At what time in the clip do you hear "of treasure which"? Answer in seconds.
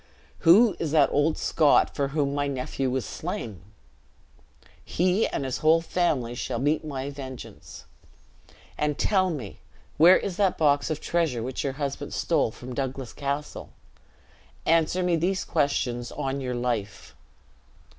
10.89-11.63